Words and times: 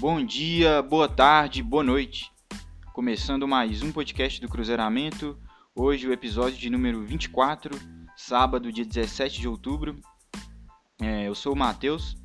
Bom 0.00 0.24
dia, 0.24 0.80
boa 0.80 1.08
tarde, 1.08 1.60
boa 1.60 1.82
noite. 1.82 2.30
Começando 2.92 3.48
mais 3.48 3.82
um 3.82 3.90
podcast 3.90 4.40
do 4.40 4.48
Cruzeiramento. 4.48 5.36
Hoje 5.74 6.06
o 6.06 6.12
episódio 6.12 6.56
de 6.56 6.70
número 6.70 7.02
24, 7.04 7.76
sábado, 8.16 8.70
dia 8.70 8.84
17 8.84 9.40
de 9.40 9.48
outubro. 9.48 9.96
É, 11.02 11.26
eu 11.26 11.34
sou 11.34 11.52
o 11.52 11.56
Matheus 11.56 12.16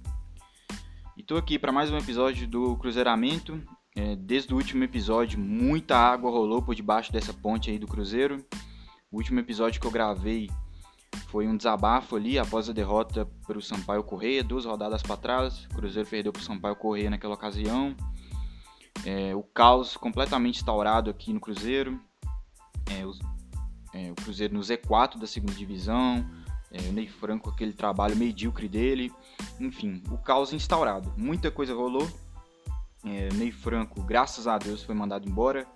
e 1.18 1.21
estou 1.21 1.36
aqui 1.36 1.57
para 1.57 1.71
mais 1.71 1.89
um 1.89 1.98
episódio 1.98 2.48
do 2.48 2.78
Cruzeiramento. 2.78 3.59
É, 3.96 4.16
desde 4.16 4.54
o 4.54 4.58
último 4.58 4.84
episódio, 4.84 5.40
muita 5.40 5.98
água 5.98 6.30
rolou 6.30 6.62
por 6.62 6.76
debaixo 6.76 7.12
dessa 7.12 7.34
ponte 7.34 7.71
aí 7.71 7.80
do 7.80 7.88
Cruzeiro. 7.88 8.46
O 9.12 9.18
último 9.18 9.40
episódio 9.40 9.82
que 9.82 9.88
eu 9.88 9.92
gravei 9.92 10.48
foi 11.27 11.48
um 11.48 11.57
desabafo 11.57 12.16
ali 12.16 12.38
após 12.38 12.69
a 12.69 12.74
derrota 12.74 13.25
para 13.47 13.57
o 13.57 13.61
Sampaio 13.61 14.04
Correia, 14.04 14.43
duas 14.43 14.65
rodadas 14.65 15.01
para 15.01 15.18
trás. 15.18 15.65
O 15.65 15.75
Cruzeiro 15.75 16.10
perdeu 16.10 16.32
para 16.32 16.42
o 16.42 16.43
Sampaio 16.43 16.75
Correia 16.75 17.10
naquela 17.10 17.33
ocasião. 17.33 17.96
É, 19.05 19.36
o 19.36 19.43
caos 19.43 19.97
completamente 19.97 20.57
instaurado 20.57 21.10
aqui 21.10 21.33
no 21.33 21.39
Cruzeiro. 21.39 22.00
É, 22.89 23.05
o, 23.05 23.14
é, 23.93 24.11
o, 24.11 24.15
Cruzeiro 24.15 24.54
no 24.54 24.61
Z4 24.61 25.18
da 25.18 25.28
segunda 25.28 25.54
divisão. 25.54 26.25
É, 26.71 26.82
o 26.89 26.93
Ney 26.93 27.07
Franco, 27.07 27.50
aquele 27.50 27.74
trabalho 27.74 28.16
medíocre 28.16 28.68
dele. 28.68 29.11
Enfim, 29.60 30.02
o 30.10 30.18
caos 30.18 30.54
instaurado. 30.54 31.14
Muita 31.18 31.52
coisa 31.52 31.74
rolou. 31.74 32.08
É, 33.05 33.30
Ney 33.33 33.52
Franco, 33.52 34.02
graças 34.03 34.47
a 34.47 34.58
Deus, 34.58 34.83
foi 34.83 34.95
mandado 34.95 35.27
embora. 35.27 35.67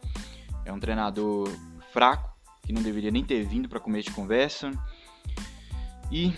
É 0.64 0.72
um 0.72 0.80
treinador 0.80 1.50
fraco, 1.92 2.36
que 2.64 2.72
não 2.72 2.82
deveria 2.82 3.12
nem 3.12 3.24
ter 3.24 3.44
vindo 3.44 3.68
para 3.68 3.80
comer 3.80 4.02
de 4.02 4.12
conversa. 4.12 4.72
E 6.12 6.34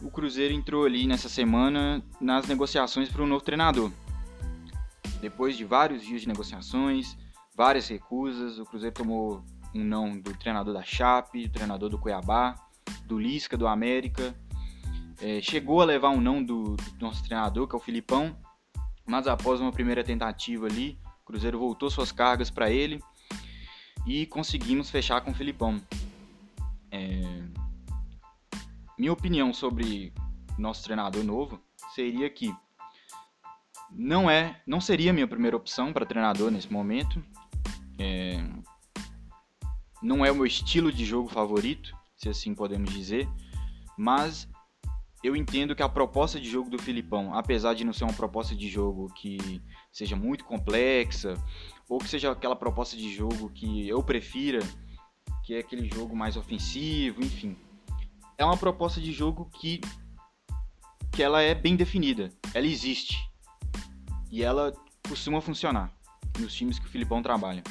o 0.00 0.10
Cruzeiro 0.10 0.52
entrou 0.52 0.84
ali 0.84 1.06
nessa 1.06 1.28
semana 1.28 2.02
nas 2.20 2.46
negociações 2.46 3.08
para 3.08 3.22
um 3.22 3.26
novo 3.26 3.44
treinador. 3.44 3.90
Depois 5.20 5.56
de 5.56 5.64
vários 5.64 6.02
dias 6.02 6.22
de 6.22 6.28
negociações, 6.28 7.16
várias 7.54 7.88
recusas, 7.88 8.58
o 8.58 8.64
Cruzeiro 8.64 8.94
tomou 8.94 9.44
um 9.74 9.82
não 9.82 10.18
do 10.18 10.36
treinador 10.36 10.74
da 10.74 10.82
Chape, 10.82 11.46
do 11.46 11.52
treinador 11.52 11.88
do 11.88 11.98
Cuiabá, 11.98 12.54
do 13.06 13.18
Lisca, 13.18 13.56
do 13.56 13.66
América. 13.66 14.34
É, 15.20 15.40
chegou 15.40 15.80
a 15.80 15.84
levar 15.84 16.10
um 16.10 16.20
não 16.20 16.42
do, 16.42 16.74
do 16.76 17.00
nosso 17.00 17.22
treinador, 17.22 17.68
que 17.68 17.76
é 17.76 17.78
o 17.78 17.80
Filipão, 17.80 18.36
mas 19.06 19.26
após 19.28 19.60
uma 19.60 19.70
primeira 19.70 20.02
tentativa 20.02 20.66
ali, 20.66 20.98
o 21.22 21.24
Cruzeiro 21.26 21.58
voltou 21.58 21.88
suas 21.88 22.10
cargas 22.10 22.50
para 22.50 22.70
ele 22.70 23.00
e 24.06 24.26
conseguimos 24.26 24.90
fechar 24.90 25.20
com 25.20 25.30
o 25.30 25.34
Filipão. 25.34 25.80
É, 26.90 27.22
minha 28.98 29.12
opinião 29.12 29.52
sobre 29.52 30.12
nosso 30.58 30.84
treinador 30.84 31.24
novo 31.24 31.60
seria 31.94 32.28
que 32.28 32.54
não 33.90 34.30
é, 34.30 34.60
não 34.66 34.80
seria 34.80 35.12
minha 35.12 35.28
primeira 35.28 35.56
opção 35.56 35.92
para 35.92 36.06
treinador 36.06 36.50
nesse 36.50 36.72
momento. 36.72 37.22
É, 37.98 38.42
não 40.02 40.24
é 40.24 40.32
o 40.32 40.34
meu 40.34 40.46
estilo 40.46 40.90
de 40.90 41.04
jogo 41.04 41.28
favorito, 41.28 41.94
se 42.16 42.28
assim 42.28 42.54
podemos 42.54 42.90
dizer, 42.90 43.28
mas 43.96 44.48
eu 45.22 45.36
entendo 45.36 45.76
que 45.76 45.82
a 45.82 45.88
proposta 45.88 46.40
de 46.40 46.50
jogo 46.50 46.68
do 46.68 46.78
Filipão, 46.78 47.34
apesar 47.34 47.74
de 47.74 47.84
não 47.84 47.92
ser 47.92 48.04
uma 48.04 48.12
proposta 48.12 48.56
de 48.56 48.68
jogo 48.68 49.12
que 49.14 49.62
seja 49.92 50.16
muito 50.16 50.44
complexa, 50.44 51.34
ou 51.88 51.98
que 51.98 52.08
seja 52.08 52.32
aquela 52.32 52.56
proposta 52.56 52.96
de 52.96 53.14
jogo 53.14 53.50
que 53.50 53.88
eu 53.88 54.02
prefira, 54.02 54.58
que 55.44 55.54
é 55.54 55.58
aquele 55.60 55.88
jogo 55.88 56.16
mais 56.16 56.36
ofensivo, 56.36 57.22
enfim, 57.22 57.56
é 58.38 58.44
uma 58.44 58.56
proposta 58.56 59.00
de 59.00 59.12
jogo 59.12 59.50
que, 59.58 59.80
que 61.12 61.22
ela 61.22 61.42
é 61.42 61.54
bem 61.54 61.76
definida, 61.76 62.30
ela 62.54 62.66
existe 62.66 63.18
e 64.30 64.42
ela 64.42 64.72
costuma 65.08 65.40
funcionar 65.40 65.92
nos 66.38 66.54
times 66.54 66.78
que 66.78 66.86
o 66.86 66.88
Filipão 66.88 67.22
trabalha. 67.22 67.62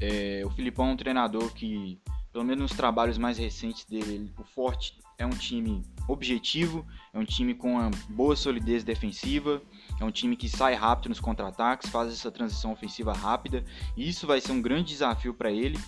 É, 0.00 0.42
o 0.44 0.50
Filipão 0.50 0.88
é 0.88 0.92
um 0.92 0.96
treinador 0.96 1.52
que, 1.54 2.00
pelo 2.32 2.44
menos 2.44 2.62
nos 2.70 2.76
trabalhos 2.76 3.16
mais 3.16 3.38
recentes 3.38 3.84
dele, 3.84 4.32
o 4.36 4.44
Forte 4.44 4.98
é 5.18 5.24
um 5.24 5.30
time 5.30 5.82
objetivo, 6.08 6.86
é 7.12 7.18
um 7.18 7.24
time 7.24 7.54
com 7.54 7.72
uma 7.72 7.90
boa 8.10 8.36
solidez 8.36 8.84
defensiva, 8.84 9.62
é 9.98 10.04
um 10.04 10.10
time 10.10 10.36
que 10.36 10.48
sai 10.48 10.74
rápido 10.74 11.08
nos 11.08 11.20
contra-ataques, 11.20 11.90
faz 11.90 12.12
essa 12.12 12.30
transição 12.30 12.72
ofensiva 12.72 13.12
rápida, 13.12 13.64
e 13.96 14.08
isso 14.08 14.26
vai 14.26 14.40
ser 14.40 14.52
um 14.52 14.60
grande 14.60 14.88
desafio 14.88 15.32
para 15.32 15.50
ele 15.50 15.78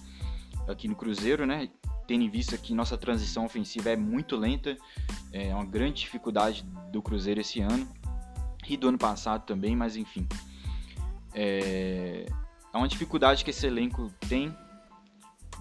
aqui 0.66 0.88
no 0.88 0.94
Cruzeiro, 0.94 1.46
né? 1.46 1.70
Tendo 2.08 2.24
em 2.24 2.30
vista 2.30 2.56
que 2.56 2.74
nossa 2.74 2.96
transição 2.96 3.44
ofensiva 3.44 3.90
é 3.90 3.96
muito 3.96 4.34
lenta, 4.34 4.76
é 5.30 5.54
uma 5.54 5.66
grande 5.66 6.00
dificuldade 6.00 6.64
do 6.90 7.02
Cruzeiro 7.02 7.40
esse 7.42 7.60
ano 7.60 7.86
e 8.66 8.78
do 8.78 8.88
ano 8.88 8.98
passado 8.98 9.44
também, 9.44 9.76
mas 9.76 9.94
enfim. 9.94 10.26
É, 11.34 12.26
é 12.72 12.76
uma 12.76 12.88
dificuldade 12.88 13.44
que 13.44 13.50
esse 13.50 13.66
elenco 13.66 14.10
tem 14.26 14.56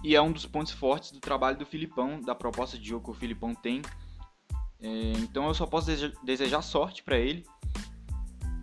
e 0.02 0.16
é 0.16 0.22
um 0.22 0.32
dos 0.32 0.46
pontos 0.46 0.72
fortes 0.72 1.10
do 1.10 1.20
trabalho 1.20 1.58
do 1.58 1.66
Filipão, 1.66 2.18
da 2.18 2.34
proposta 2.34 2.78
de 2.78 2.88
jogo 2.88 3.04
que 3.04 3.10
o 3.10 3.14
Filipão 3.14 3.54
tem. 3.54 3.82
É, 4.80 5.12
então 5.18 5.46
eu 5.48 5.54
só 5.54 5.66
posso 5.66 5.90
desejar 6.24 6.62
sorte 6.62 7.02
para 7.02 7.18
ele. 7.18 7.44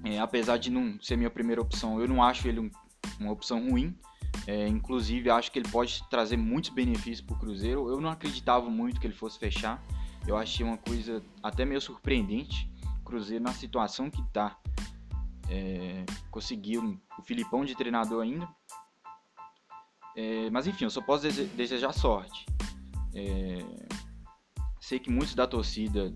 É, 0.03 0.17
apesar 0.19 0.57
de 0.57 0.71
não 0.71 0.99
ser 1.01 1.17
minha 1.17 1.29
primeira 1.29 1.61
opção, 1.61 2.01
eu 2.01 2.07
não 2.07 2.23
acho 2.23 2.47
ele 2.47 2.59
um, 2.59 2.71
uma 3.19 3.31
opção 3.31 3.69
ruim. 3.69 3.95
É, 4.47 4.67
inclusive, 4.67 5.29
acho 5.29 5.51
que 5.51 5.59
ele 5.59 5.69
pode 5.69 6.03
trazer 6.09 6.37
muitos 6.37 6.69
benefícios 6.69 7.21
para 7.21 7.35
o 7.35 7.39
Cruzeiro. 7.39 7.89
Eu 7.89 7.99
não 7.99 8.09
acreditava 8.09 8.69
muito 8.69 8.99
que 8.99 9.07
ele 9.07 9.13
fosse 9.13 9.39
fechar. 9.39 9.83
Eu 10.27 10.37
achei 10.37 10.65
uma 10.65 10.77
coisa 10.77 11.23
até 11.41 11.65
meio 11.65 11.81
surpreendente. 11.81 12.69
O 13.01 13.03
Cruzeiro, 13.03 13.43
na 13.43 13.53
situação 13.53 14.09
que 14.09 14.21
está, 14.21 14.57
é, 15.49 16.05
conseguiu 16.31 16.99
o 17.17 17.21
Filipão 17.23 17.65
de 17.65 17.75
treinador 17.75 18.23
ainda. 18.23 18.47
É, 20.15 20.49
mas 20.49 20.65
enfim, 20.65 20.85
eu 20.85 20.89
só 20.89 21.01
posso 21.01 21.23
dese 21.23 21.45
desejar 21.45 21.93
sorte. 21.93 22.45
É, 23.13 23.57
sei 24.79 24.99
que 24.99 25.09
muitos 25.09 25.35
da 25.35 25.47
torcida 25.47 26.15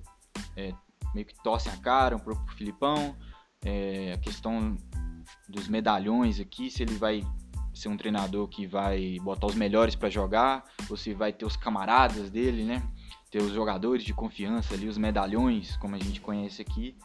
é, 0.55 0.73
meio 1.13 1.25
que 1.25 1.33
torcem 1.43 1.71
a 1.71 1.77
cara 1.77 2.15
um 2.15 2.19
pouco 2.19 2.43
pro 2.45 2.55
Filipão. 2.55 3.15
É, 3.63 4.13
a 4.13 4.17
questão 4.17 4.77
dos 5.47 5.67
medalhões 5.67 6.39
aqui, 6.39 6.71
se 6.71 6.83
ele 6.83 6.95
vai 6.95 7.23
ser 7.79 7.87
um 7.87 7.97
treinador 7.97 8.47
que 8.47 8.67
vai 8.67 9.17
botar 9.21 9.47
os 9.47 9.55
melhores 9.55 9.95
para 9.95 10.09
jogar, 10.09 10.65
ou 10.89 10.97
se 10.97 11.13
vai 11.13 11.31
ter 11.31 11.45
os 11.45 11.55
camaradas 11.55 12.29
dele, 12.29 12.63
né? 12.63 12.83
Ter 13.31 13.41
os 13.41 13.53
jogadores 13.53 14.03
de 14.03 14.13
confiança 14.13 14.73
ali, 14.73 14.87
os 14.87 14.97
medalhões, 14.97 15.77
como 15.77 15.95
a 15.95 15.99
gente 15.99 16.19
conhece 16.19 16.61
aqui. 16.61 16.97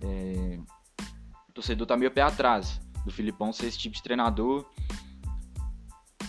É... 0.00 0.58
O 1.48 1.52
torcedor 1.52 1.86
tá 1.86 1.96
meio 1.96 2.10
pé 2.10 2.22
atrás 2.22 2.80
do 3.04 3.12
Filipão 3.12 3.52
ser 3.52 3.66
esse 3.66 3.78
tipo 3.78 3.94
de 3.94 4.02
treinador. 4.02 4.66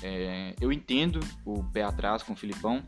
É... 0.04 0.54
Eu 0.60 0.72
entendo 0.72 1.20
o 1.46 1.64
pé 1.64 1.84
atrás 1.84 2.22
com 2.22 2.34
o 2.34 2.38
Filipão, 2.38 2.84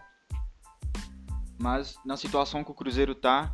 mas 1.57 1.95
na 2.05 2.17
situação 2.17 2.63
que 2.63 2.71
o 2.71 2.75
Cruzeiro 2.75 3.15
tá, 3.15 3.53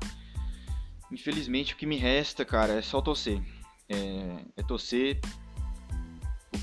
infelizmente 1.12 1.74
o 1.74 1.78
que 1.78 1.86
me 1.86 1.98
resta, 1.98 2.44
cara, 2.44 2.74
é 2.74 2.82
só 2.82 3.02
torcer. 3.02 3.42
É, 3.88 4.46
é 4.58 4.64
torcer 4.64 5.20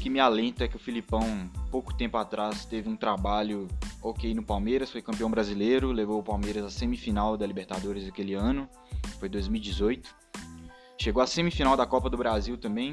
que 0.02 0.10
me 0.10 0.18
alenta 0.18 0.64
é 0.64 0.68
que 0.68 0.74
o 0.74 0.80
Filipão, 0.80 1.48
pouco 1.70 1.94
tempo 1.94 2.16
atrás, 2.16 2.64
teve 2.64 2.88
um 2.88 2.96
trabalho 2.96 3.68
ok 4.02 4.34
no 4.34 4.42
Palmeiras, 4.42 4.90
foi 4.90 5.00
campeão 5.00 5.30
brasileiro, 5.30 5.92
levou 5.92 6.18
o 6.18 6.24
Palmeiras 6.24 6.64
à 6.64 6.70
semifinal 6.70 7.36
da 7.36 7.46
Libertadores 7.46 8.08
aquele 8.08 8.34
ano, 8.34 8.68
foi 9.20 9.28
2018. 9.28 10.12
Chegou 11.00 11.22
à 11.22 11.26
semifinal 11.26 11.76
da 11.76 11.86
Copa 11.86 12.10
do 12.10 12.16
Brasil 12.16 12.58
também, 12.58 12.92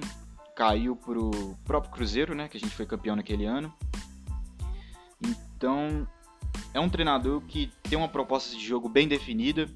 caiu 0.55 0.95
pro 0.95 1.31
próprio 1.65 1.91
Cruzeiro, 1.91 2.35
né, 2.35 2.47
que 2.47 2.57
a 2.57 2.59
gente 2.59 2.75
foi 2.75 2.85
campeão 2.85 3.15
naquele 3.15 3.45
ano. 3.45 3.73
Então, 5.25 6.07
é 6.75 6.79
um 6.79 6.89
treinador 6.89 7.41
que 7.41 7.71
tem 7.89 7.97
uma 7.97 8.07
proposta 8.07 8.55
de 8.55 8.63
jogo 8.63 8.87
bem 8.87 9.07
definida 9.07 9.67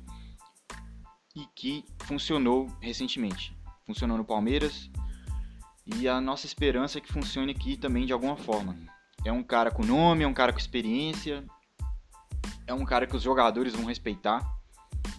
e 1.36 1.48
que 1.56 1.84
funcionou 2.04 2.68
recentemente. 2.80 3.58
Funcionou 3.88 4.20
no 4.20 4.24
Palmeiras, 4.24 4.88
e 5.86 6.08
a 6.08 6.22
nossa 6.22 6.46
esperança 6.46 6.98
é 6.98 7.02
que 7.02 7.12
funcione 7.12 7.52
aqui 7.52 7.76
também 7.76 8.06
de 8.06 8.14
alguma 8.14 8.38
forma. 8.38 8.76
É 9.26 9.32
um 9.32 9.44
cara 9.44 9.70
com 9.70 9.84
nome, 9.84 10.24
é 10.24 10.28
um 10.28 10.34
cara 10.34 10.54
com 10.54 10.60
experiência, 10.60 11.46
é 12.66 12.74
um 12.74 12.86
cara 12.86 13.06
que 13.06 13.16
os 13.16 13.22
jogadores 13.22 13.74
vão 13.74 13.86
respeitar. 13.86 14.42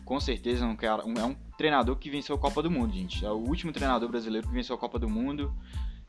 Com 0.05 0.19
certeza 0.21 0.65
é 0.65 0.69
um, 0.69 0.77
cara, 0.77 1.03
é 1.03 1.25
um 1.25 1.35
treinador 1.57 1.97
que 1.97 2.11
venceu 2.11 2.35
a 2.37 2.39
Copa 2.39 2.63
do 2.63 2.71
Mundo, 2.71 2.95
gente. 2.95 3.25
É 3.25 3.31
o 3.31 3.37
último 3.37 3.73
treinador 3.73 4.09
brasileiro 4.09 4.47
que 4.47 4.55
venceu 4.55 4.75
a 4.75 4.79
Copa 4.79 4.99
do 4.99 5.09
Mundo. 5.09 5.55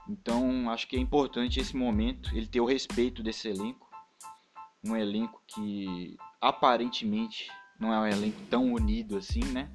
Então 0.07 0.69
acho 0.69 0.87
que 0.87 0.95
é 0.95 0.99
importante 0.99 1.59
esse 1.59 1.75
momento 1.75 2.35
ele 2.35 2.47
ter 2.47 2.61
o 2.61 2.65
respeito 2.65 3.21
desse 3.21 3.49
elenco. 3.49 3.89
Um 4.83 4.95
elenco 4.95 5.41
que 5.47 6.15
aparentemente 6.39 7.49
não 7.79 7.91
é 7.91 7.99
um 7.99 8.07
elenco 8.07 8.39
tão 8.49 8.71
unido 8.71 9.17
assim, 9.17 9.43
né? 9.45 9.69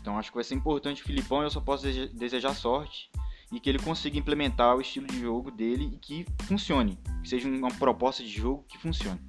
Então 0.00 0.18
acho 0.18 0.30
que 0.30 0.36
vai 0.36 0.44
ser 0.44 0.54
importante 0.54 1.02
o 1.02 1.04
Filipão. 1.04 1.42
Eu 1.42 1.50
só 1.50 1.60
posso 1.60 1.84
desejar 2.14 2.54
sorte 2.54 3.10
e 3.52 3.58
que 3.58 3.68
ele 3.68 3.78
consiga 3.78 4.18
implementar 4.18 4.76
o 4.76 4.80
estilo 4.80 5.06
de 5.06 5.20
jogo 5.20 5.50
dele 5.50 5.90
e 5.94 5.98
que 5.98 6.26
funcione, 6.44 6.98
que 7.22 7.28
seja 7.28 7.48
uma 7.48 7.70
proposta 7.70 8.22
de 8.22 8.30
jogo 8.30 8.64
que 8.68 8.78
funcione. 8.78 9.20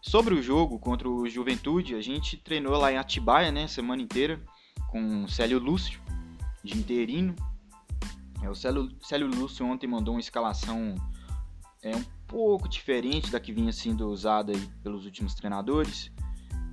Sobre 0.00 0.34
o 0.34 0.42
jogo 0.42 0.78
contra 0.78 1.08
o 1.08 1.28
Juventude, 1.28 1.94
a 1.94 2.00
gente 2.00 2.36
treinou 2.38 2.76
lá 2.78 2.90
em 2.90 2.96
Atibaia, 2.96 3.52
né, 3.52 3.66
semana 3.66 4.00
inteira, 4.00 4.40
com 4.90 5.24
o 5.24 5.28
Célio 5.28 5.58
Lúcio, 5.58 6.00
de 6.64 6.78
interino. 6.78 7.34
É, 8.42 8.48
o 8.48 8.54
Célio, 8.54 8.88
Célio 9.02 9.26
Lúcio 9.26 9.66
ontem 9.66 9.86
mandou 9.86 10.14
uma 10.14 10.20
escalação 10.20 10.94
é, 11.82 11.94
um 11.94 12.04
pouco 12.26 12.68
diferente 12.68 13.30
da 13.30 13.38
que 13.38 13.52
vinha 13.52 13.72
sendo 13.72 14.08
usada 14.08 14.52
pelos 14.82 15.04
últimos 15.04 15.34
treinadores. 15.34 16.10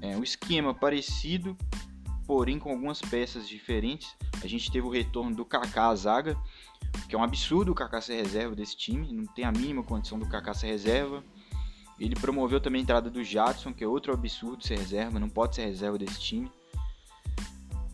É 0.01 0.15
um 0.15 0.23
esquema 0.23 0.73
parecido, 0.73 1.57
porém 2.25 2.59
com 2.59 2.69
algumas 2.69 3.01
peças 3.01 3.49
diferentes. 3.49 4.15
A 4.45 4.47
gente 4.47 4.71
teve 4.71 4.85
o 4.85 4.91
retorno 4.91 5.35
do 5.35 5.43
Kaká 5.43 5.87
à 5.87 5.95
zaga, 5.95 6.37
que 7.09 7.15
é 7.15 7.17
um 7.17 7.23
absurdo 7.23 7.71
o 7.71 7.75
Kaká 7.75 7.99
ser 7.99 8.21
reserva 8.21 8.55
desse 8.55 8.77
time, 8.77 9.11
não 9.11 9.25
tem 9.25 9.43
a 9.43 9.51
mínima 9.51 9.83
condição 9.83 10.19
do 10.19 10.27
Kaká 10.27 10.53
ser 10.53 10.67
reserva. 10.67 11.23
Ele 11.99 12.13
promoveu 12.13 12.61
também 12.61 12.81
a 12.81 12.83
entrada 12.83 13.09
do 13.09 13.23
Jadson, 13.23 13.73
que 13.73 13.83
é 13.83 13.87
outro 13.87 14.13
absurdo 14.13 14.63
ser 14.63 14.77
reserva, 14.77 15.19
não 15.19 15.29
pode 15.29 15.55
ser 15.55 15.65
reserva 15.65 15.97
desse 15.97 16.19
time. 16.19 16.51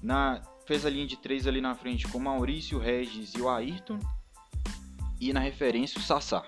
Na, 0.03 0.41
fez 0.65 0.85
a 0.85 0.89
linha 0.89 1.07
de 1.07 1.15
três 1.15 1.47
ali 1.47 1.61
na 1.61 1.73
frente 1.73 2.05
com 2.07 2.19
Maurício, 2.19 2.79
Regis 2.79 3.33
e 3.33 3.41
o 3.41 3.47
Ayrton. 3.47 3.99
E 5.19 5.31
na 5.31 5.39
referência 5.39 5.99
o 5.99 6.01
Sassá. 6.01 6.43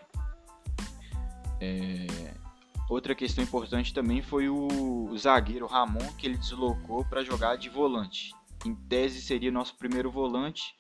É... 1.61 2.33
Outra 2.89 3.15
questão 3.15 3.41
importante 3.41 3.94
também 3.94 4.21
foi 4.21 4.49
o 4.49 5.15
zagueiro 5.17 5.65
Ramon, 5.65 6.11
que 6.17 6.27
ele 6.27 6.38
deslocou 6.38 7.06
para 7.06 7.23
jogar 7.23 7.56
de 7.56 7.69
volante. 7.69 8.33
Em 8.65 8.75
tese 8.75 9.21
seria 9.21 9.51
nosso 9.51 9.77
primeiro 9.77 10.10
volante, 10.10 10.75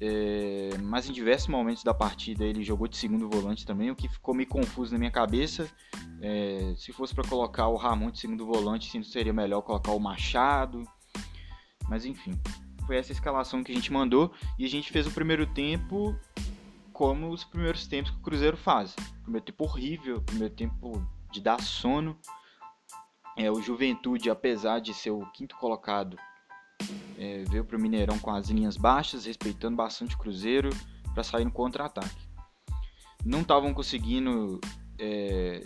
é... 0.00 0.70
mas 0.82 1.08
em 1.08 1.12
diversos 1.12 1.48
momentos 1.48 1.84
da 1.84 1.94
partida 1.94 2.44
ele 2.44 2.62
jogou 2.62 2.88
de 2.88 2.96
segundo 2.96 3.28
volante 3.28 3.64
também, 3.64 3.90
o 3.90 3.96
que 3.96 4.08
ficou 4.08 4.34
meio 4.34 4.48
confuso 4.48 4.92
na 4.92 4.98
minha 4.98 5.10
cabeça. 5.10 5.70
É... 6.20 6.74
Se 6.76 6.92
fosse 6.92 7.14
para 7.14 7.28
colocar 7.28 7.68
o 7.68 7.76
Ramon 7.76 8.10
de 8.10 8.18
segundo 8.18 8.44
volante, 8.46 8.90
sim, 8.90 9.02
seria 9.02 9.32
melhor 9.32 9.62
colocar 9.62 9.92
o 9.92 10.00
Machado 10.00 10.84
mas 11.88 12.06
enfim, 12.06 12.32
foi 12.86 12.96
essa 12.96 13.12
escalação 13.12 13.62
que 13.62 13.72
a 13.72 13.74
gente 13.74 13.92
mandou 13.92 14.32
e 14.58 14.64
a 14.64 14.68
gente 14.68 14.90
fez 14.90 15.06
o 15.06 15.10
primeiro 15.10 15.46
tempo 15.46 16.18
como 16.90 17.30
os 17.30 17.44
primeiros 17.44 17.86
tempos 17.86 18.10
que 18.10 18.18
o 18.18 18.22
Cruzeiro 18.22 18.56
faz. 18.56 18.94
Primeiro 19.22 19.44
tempo 19.44 19.64
horrível, 19.64 20.22
primeiro 20.22 20.54
tempo 20.54 21.06
de 21.30 21.40
dar 21.40 21.60
sono. 21.60 22.18
É, 23.36 23.50
o 23.50 23.60
Juventude, 23.60 24.30
apesar 24.30 24.78
de 24.78 24.92
ser 24.94 25.10
o 25.10 25.24
quinto 25.32 25.56
colocado, 25.56 26.16
é, 27.18 27.44
veio 27.48 27.64
para 27.64 27.76
o 27.76 27.80
Mineirão 27.80 28.18
com 28.18 28.30
as 28.30 28.48
linhas 28.48 28.76
baixas, 28.76 29.26
respeitando 29.26 29.76
bastante 29.76 30.14
o 30.14 30.18
Cruzeiro 30.18 30.70
para 31.14 31.22
sair 31.22 31.44
no 31.44 31.52
contra-ataque. 31.52 32.28
Não 33.24 33.42
estavam 33.42 33.72
conseguindo 33.72 34.60
é, 34.98 35.62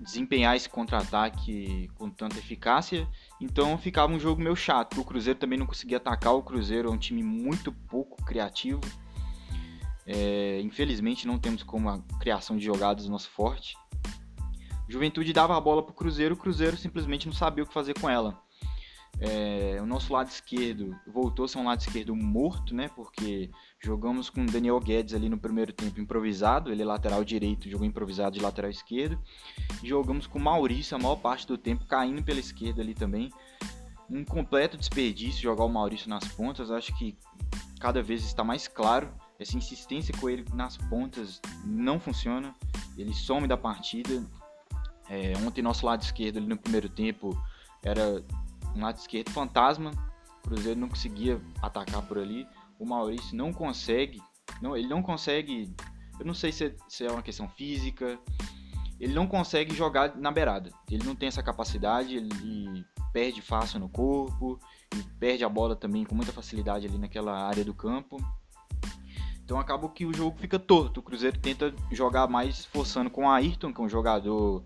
desempenhar 0.00 0.56
esse 0.56 0.68
contra-ataque 0.68 1.88
com 1.94 2.08
tanta 2.08 2.38
eficácia, 2.38 3.06
então 3.40 3.76
ficava 3.76 4.12
um 4.12 4.18
jogo 4.18 4.40
meio 4.40 4.56
chato. 4.56 5.00
O 5.00 5.04
Cruzeiro 5.04 5.38
também 5.38 5.58
não 5.58 5.66
conseguia 5.66 5.98
atacar, 5.98 6.32
o 6.32 6.42
Cruzeiro 6.42 6.88
é 6.88 6.92
um 6.92 6.98
time 6.98 7.22
muito 7.22 7.70
pouco 7.72 8.24
criativo. 8.24 8.80
É, 10.06 10.60
infelizmente 10.62 11.26
não 11.26 11.38
temos 11.38 11.62
como 11.62 11.90
a 11.90 12.00
criação 12.18 12.56
de 12.56 12.64
jogadas 12.64 13.06
nosso 13.06 13.28
forte. 13.28 13.76
Juventude 14.88 15.34
dava 15.34 15.54
a 15.54 15.60
bola 15.60 15.82
para 15.82 15.92
o 15.92 15.94
Cruzeiro, 15.94 16.34
o 16.34 16.38
Cruzeiro 16.38 16.78
simplesmente 16.78 17.26
não 17.26 17.34
sabia 17.34 17.62
o 17.62 17.66
que 17.66 17.74
fazer 17.74 17.98
com 18.00 18.08
ela. 18.08 18.40
É, 19.20 19.78
o 19.82 19.86
nosso 19.86 20.12
lado 20.12 20.28
esquerdo 20.28 20.96
voltou 21.06 21.44
a 21.44 21.48
ser 21.48 21.58
um 21.58 21.64
lado 21.64 21.80
esquerdo 21.80 22.14
morto, 22.14 22.74
né? 22.74 22.88
Porque 22.88 23.50
jogamos 23.80 24.30
com 24.30 24.46
Daniel 24.46 24.78
Guedes 24.78 25.14
ali 25.14 25.28
no 25.28 25.38
primeiro 25.38 25.72
tempo 25.72 26.00
improvisado, 26.00 26.70
ele 26.70 26.82
é 26.82 26.84
lateral 26.84 27.24
direito, 27.24 27.68
jogou 27.68 27.86
improvisado 27.86 28.36
de 28.36 28.42
lateral 28.42 28.70
esquerdo. 28.70 29.18
jogamos 29.82 30.26
com 30.26 30.38
Maurício 30.38 30.96
a 30.96 31.00
maior 31.00 31.16
parte 31.16 31.46
do 31.46 31.58
tempo 31.58 31.84
caindo 31.86 32.22
pela 32.22 32.38
esquerda 32.38 32.80
ali 32.80 32.94
também. 32.94 33.30
Um 34.08 34.24
completo 34.24 34.76
desperdício 34.76 35.42
jogar 35.42 35.64
o 35.64 35.68
Maurício 35.68 36.08
nas 36.08 36.26
pontas, 36.28 36.70
acho 36.70 36.96
que 36.96 37.18
cada 37.80 38.02
vez 38.02 38.24
está 38.24 38.44
mais 38.44 38.68
claro. 38.68 39.12
Essa 39.38 39.56
insistência 39.56 40.14
com 40.18 40.30
ele 40.30 40.44
nas 40.54 40.76
pontas 40.76 41.40
não 41.64 41.98
funciona, 41.98 42.54
ele 42.96 43.12
some 43.12 43.48
da 43.48 43.56
partida. 43.56 44.24
É, 45.10 45.32
ontem 45.38 45.62
nosso 45.62 45.84
lado 45.86 46.02
esquerdo 46.02 46.36
ali 46.36 46.46
no 46.46 46.56
primeiro 46.56 46.88
tempo 46.88 47.36
era 47.82 48.22
um 48.74 48.82
lado 48.82 48.98
esquerdo 48.98 49.30
fantasma. 49.30 49.90
O 50.44 50.48
Cruzeiro 50.48 50.78
não 50.78 50.88
conseguia 50.88 51.40
atacar 51.62 52.02
por 52.02 52.18
ali. 52.18 52.46
O 52.78 52.86
Maurício 52.86 53.36
não 53.36 53.52
consegue. 53.52 54.20
Não, 54.62 54.76
ele 54.76 54.88
não 54.88 55.02
consegue. 55.02 55.74
Eu 56.18 56.26
não 56.26 56.34
sei 56.34 56.52
se 56.52 56.66
é, 56.66 56.74
se 56.88 57.04
é 57.04 57.10
uma 57.10 57.22
questão 57.22 57.48
física. 57.48 58.18
Ele 59.00 59.14
não 59.14 59.26
consegue 59.26 59.74
jogar 59.74 60.16
na 60.16 60.30
beirada. 60.30 60.70
Ele 60.90 61.04
não 61.04 61.14
tem 61.14 61.28
essa 61.28 61.42
capacidade. 61.42 62.16
Ele 62.16 62.84
perde 63.12 63.42
fácil 63.42 63.80
no 63.80 63.88
corpo. 63.88 64.58
E 64.96 65.02
perde 65.18 65.44
a 65.44 65.48
bola 65.48 65.76
também 65.76 66.04
com 66.04 66.14
muita 66.14 66.32
facilidade 66.32 66.86
ali 66.86 66.98
naquela 66.98 67.46
área 67.46 67.64
do 67.64 67.74
campo. 67.74 68.16
Então 69.48 69.58
acaba 69.58 69.88
que 69.88 70.04
o 70.04 70.12
jogo 70.12 70.36
fica 70.38 70.58
torto. 70.58 71.00
O 71.00 71.02
Cruzeiro 71.02 71.38
tenta 71.38 71.74
jogar 71.90 72.28
mais 72.28 72.66
forçando 72.66 73.08
com 73.08 73.24
o 73.24 73.30
Ayrton, 73.30 73.72
que 73.72 73.80
é 73.80 73.84
um 73.84 73.88
jogador 73.88 74.62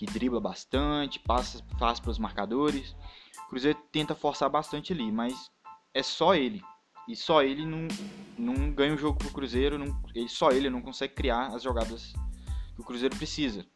que 0.00 0.06
dribla 0.06 0.40
bastante, 0.40 1.20
passa 1.20 1.62
fácil 1.78 2.02
para 2.02 2.10
os 2.10 2.18
marcadores. 2.18 2.96
Cruzeiro 3.50 3.78
tenta 3.92 4.14
forçar 4.14 4.48
bastante 4.48 4.94
ali, 4.94 5.12
mas 5.12 5.50
é 5.92 6.02
só 6.02 6.34
ele. 6.34 6.62
E 7.06 7.14
só 7.14 7.42
ele 7.42 7.66
não, 7.66 7.86
não 8.38 8.72
ganha 8.72 8.94
o 8.94 8.96
jogo 8.96 9.18
pro 9.18 9.30
Cruzeiro, 9.30 9.78
não, 9.78 10.02
ele, 10.14 10.26
só 10.26 10.52
ele 10.52 10.70
não 10.70 10.80
consegue 10.80 11.12
criar 11.12 11.48
as 11.48 11.62
jogadas 11.62 12.14
que 12.74 12.80
o 12.80 12.84
Cruzeiro 12.84 13.14
precisa. 13.14 13.66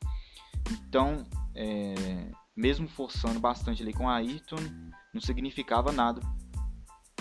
Então, 0.70 1.26
é, 1.54 2.30
mesmo 2.56 2.88
forçando 2.88 3.38
bastante 3.38 3.82
ali 3.82 3.92
com 3.92 4.08
a 4.08 4.14
Ayrton, 4.14 4.56
não 5.12 5.20
significava 5.20 5.92
nada. 5.92 6.22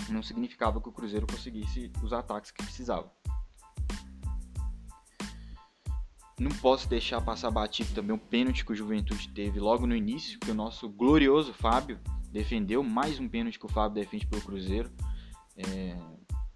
Não 0.08 0.22
significava 0.22 0.80
que 0.80 0.88
o 0.88 0.92
Cruzeiro 0.92 1.26
conseguisse 1.26 1.92
os 2.02 2.14
ataques 2.14 2.50
que 2.50 2.62
precisava. 2.62 3.12
Não 6.38 6.50
posso 6.50 6.88
deixar 6.88 7.20
passar 7.20 7.50
batido 7.50 7.94
também 7.94 8.14
o 8.14 8.18
pênalti 8.18 8.64
que 8.64 8.72
o 8.72 8.76
Juventude 8.76 9.28
teve 9.28 9.60
logo 9.60 9.86
no 9.86 9.94
início, 9.94 10.38
que 10.40 10.50
o 10.50 10.54
nosso 10.54 10.88
glorioso 10.88 11.52
Fábio 11.52 12.00
defendeu 12.32 12.82
mais 12.82 13.20
um 13.20 13.28
pênalti 13.28 13.58
que 13.58 13.66
o 13.66 13.68
Fábio 13.68 14.02
defende 14.02 14.26
pelo 14.26 14.42
Cruzeiro. 14.42 14.90
É, 15.56 15.96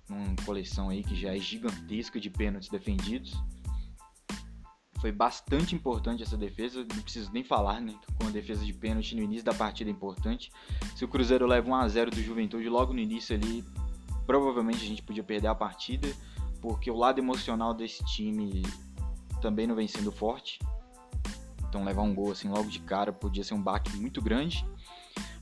uma 0.09 0.35
coleção 0.45 0.89
aí 0.89 1.05
que 1.05 1.15
já 1.15 1.35
é 1.35 1.39
gigantesca 1.39 2.19
de 2.19 2.29
pênaltis 2.29 2.69
defendidos. 2.69 3.33
Foi 5.01 5.13
bastante 5.13 5.77
importante 5.77 6.25
essa 6.25 6.37
defesa, 6.37 6.81
não 6.81 7.03
preciso 7.03 7.31
nem 7.33 7.45
falar, 7.45 7.81
né? 7.81 7.95
Com 8.17 8.27
a 8.27 8.31
defesa 8.31 8.65
de 8.65 8.73
pênalti 8.73 9.15
no 9.15 9.23
início 9.23 9.45
da 9.45 9.55
partida 9.55 9.89
é 9.89 9.93
importante. 9.93 10.51
Se 10.97 11.05
o 11.05 11.09
Cruzeiro 11.09 11.47
leva 11.47 11.69
1 11.69 11.75
a 11.77 11.89
0 11.89 12.11
do 12.11 12.21
Juventude 12.21 12.69
logo 12.69 12.93
no 12.93 12.99
início 12.99 13.37
ali, 13.37 13.65
provavelmente 14.27 14.83
a 14.83 14.89
gente 14.89 15.03
podia 15.03 15.23
perder 15.23 15.47
a 15.47 15.55
partida, 15.55 16.09
porque 16.61 16.91
o 16.91 16.97
lado 16.97 17.21
emocional 17.21 17.73
desse 17.73 18.05
time 18.07 18.63
também 19.41 19.67
não 19.67 19.75
vem 19.75 19.89
sendo 19.89 20.13
forte. 20.13 20.59
Então 21.69 21.85
levar 21.85 22.03
um 22.03 22.15
gol 22.15 22.33
assim 22.33 22.49
logo 22.49 22.69
de 22.69 22.81
cara 22.81 23.13
podia 23.13 23.45
ser 23.45 23.55
um 23.55 23.63
baque 23.63 23.95
muito 23.97 24.23
grande. 24.23 24.65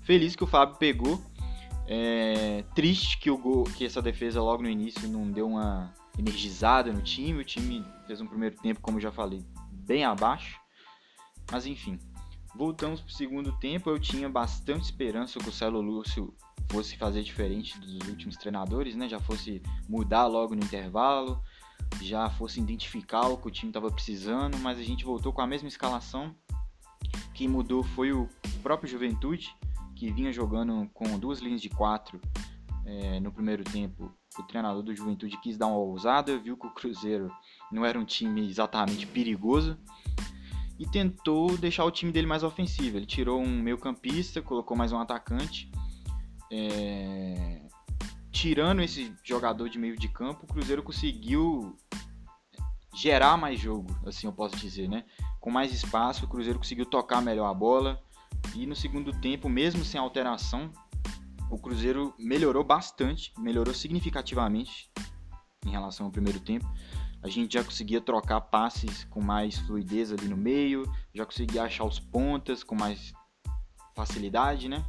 Feliz 0.03 0.37
que 0.37 0.45
o 0.45 0.47
Fábio 0.47 0.76
pegou. 0.76 1.21
É, 1.88 2.65
triste 2.75 3.19
que, 3.19 3.31
o 3.31 3.38
gol, 3.38 3.65
que 3.65 3.85
essa 3.85 4.03
defesa 4.03 4.43
logo 4.43 4.62
no 4.62 4.69
início 4.69 5.09
não 5.09 5.31
deu 5.31 5.47
uma 5.47 5.95
energizada 6.19 6.93
no 6.93 7.00
time. 7.00 7.41
O 7.41 7.45
time 7.45 7.85
fez 8.07 8.21
um 8.21 8.26
primeiro 8.26 8.57
tempo, 8.57 8.81
como 8.81 9.00
já 9.00 9.12
falei, 9.12 9.45
bem 9.71 10.05
abaixo. 10.05 10.61
Mas 11.50 11.65
enfim, 11.67 11.99
voltamos 12.57 13.00
para 13.00 13.09
o 13.09 13.12
segundo 13.12 13.53
tempo. 13.59 13.88
Eu 13.88 13.99
tinha 13.99 14.29
bastante 14.29 14.85
esperança 14.85 15.38
que 15.38 15.49
o 15.49 15.53
Celo 15.53 15.81
Lúcio 15.81 16.35
fosse 16.71 16.97
fazer 16.97 17.23
diferente 17.23 17.79
dos 17.79 18.09
últimos 18.09 18.37
treinadores, 18.37 18.97
né? 18.97 19.09
Já 19.09 19.21
fosse 19.21 19.62
mudar 19.88 20.26
logo 20.26 20.55
no 20.55 20.65
intervalo, 20.65 21.41
já 22.02 22.28
fosse 22.31 22.61
identificar 22.61 23.28
o 23.28 23.37
que 23.37 23.49
o 23.49 23.50
time 23.50 23.71
estava 23.71 23.90
precisando, 23.90 24.59
mas 24.59 24.78
a 24.78 24.83
gente 24.83 25.05
voltou 25.05 25.33
com 25.33 25.40
a 25.40 25.47
mesma 25.47 25.69
escalação. 25.69 26.35
Quem 27.35 27.49
mudou 27.49 27.83
foi 27.83 28.12
o 28.12 28.28
próprio 28.62 28.88
Juventude, 28.88 29.55
que 29.95 30.11
vinha 30.11 30.33
jogando 30.33 30.88
com 30.93 31.19
duas 31.19 31.40
linhas 31.40 31.61
de 31.61 31.69
quatro 31.69 32.21
é, 32.87 33.19
no 33.19 33.33
primeiro 33.33 33.64
tempo, 33.64 34.12
o 34.38 34.43
treinador 34.45 34.83
do 34.83 34.95
Juventude 34.95 35.37
quis 35.38 35.57
dar 35.57 35.66
uma 35.66 35.78
ousada, 35.78 36.38
viu 36.38 36.57
que 36.57 36.66
o 36.66 36.71
Cruzeiro 36.71 37.31
não 37.73 37.85
era 37.85 37.99
um 37.99 38.05
time 38.05 38.49
exatamente 38.49 39.07
perigoso 39.07 39.76
e 40.78 40.87
tentou 40.87 41.57
deixar 41.57 41.85
o 41.85 41.90
time 41.90 42.12
dele 42.12 42.26
mais 42.26 42.43
ofensivo. 42.43 42.97
Ele 42.97 43.07
tirou 43.07 43.40
um 43.40 43.62
meio 43.62 43.78
campista, 43.78 44.40
colocou 44.40 44.76
mais 44.76 44.93
um 44.93 44.99
atacante. 44.99 45.71
É... 46.50 47.65
Tirando 48.37 48.83
esse 48.83 49.16
jogador 49.25 49.66
de 49.71 49.78
meio 49.78 49.97
de 49.97 50.09
campo, 50.09 50.45
o 50.45 50.47
Cruzeiro 50.47 50.83
conseguiu 50.83 51.75
gerar 52.95 53.35
mais 53.38 53.59
jogo, 53.59 53.99
assim 54.07 54.26
eu 54.26 54.33
posso 54.33 54.55
dizer, 54.57 54.90
né? 54.90 55.07
Com 55.40 55.50
mais 55.50 55.73
espaço, 55.73 56.26
o 56.26 56.28
Cruzeiro 56.28 56.59
conseguiu 56.59 56.85
tocar 56.85 57.23
melhor 57.23 57.47
a 57.47 57.55
bola, 57.55 57.99
e 58.55 58.66
no 58.66 58.76
segundo 58.76 59.11
tempo, 59.23 59.49
mesmo 59.49 59.83
sem 59.87 59.99
alteração, 59.99 60.71
o 61.50 61.59
Cruzeiro 61.59 62.14
melhorou 62.19 62.62
bastante, 62.62 63.33
melhorou 63.38 63.73
significativamente 63.73 64.90
em 65.64 65.71
relação 65.71 66.05
ao 66.05 66.12
primeiro 66.12 66.38
tempo. 66.38 66.66
A 67.23 67.28
gente 67.31 67.55
já 67.55 67.64
conseguia 67.64 68.02
trocar 68.02 68.43
passes 68.43 69.05
com 69.05 69.23
mais 69.23 69.59
fluidez 69.61 70.12
ali 70.12 70.28
no 70.28 70.37
meio, 70.37 70.85
já 71.14 71.25
conseguia 71.25 71.62
achar 71.62 71.85
os 71.85 71.99
pontas 71.99 72.62
com 72.62 72.75
mais 72.75 73.14
facilidade, 73.95 74.69
né? 74.69 74.85